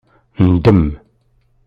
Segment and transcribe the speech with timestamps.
[0.51, 0.81] Ndem